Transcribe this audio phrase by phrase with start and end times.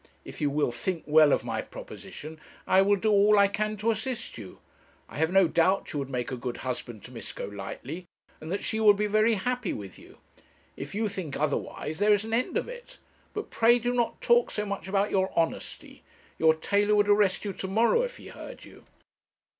[0.25, 3.91] If you will think well of my proposition, I will do all I can to
[3.91, 4.57] assist you.
[5.07, 8.07] I have no doubt you would make a good husband to Miss Golightly,
[8.39, 10.17] and that she would be very happy with you.
[10.75, 12.97] If you think otherwise there is an end of it;
[13.35, 16.01] but pray do not talk so much about your honesty
[16.39, 18.85] your tailor would arrest you to morrow if he heard you.'